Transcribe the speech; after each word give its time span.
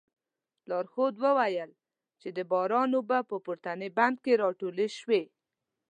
لارښود 0.69 1.15
وویل 1.25 1.71
چې 2.21 2.29
د 2.37 2.39
باران 2.51 2.89
اوبه 2.97 3.19
په 3.29 3.35
پورتني 3.45 3.89
بند 3.97 4.17
کې 4.23 4.39
راټولې 4.43 4.87
شوې. 4.97 5.23